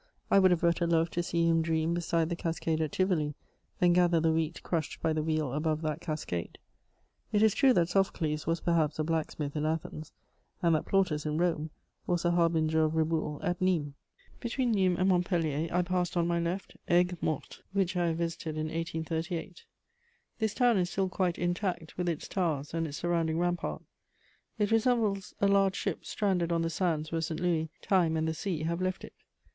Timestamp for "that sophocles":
7.73-8.47